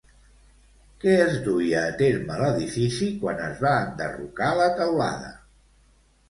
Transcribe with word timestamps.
Què 1.03 1.11
es 1.25 1.35
duia 1.47 1.83
a 1.89 1.91
terme 1.99 2.33
a 2.37 2.39
l'edifici 2.39 3.11
quan 3.25 3.45
es 3.49 3.61
va 3.67 3.75
enderrocar 3.83 4.49
la 4.63 4.67
teulada? 4.81 5.31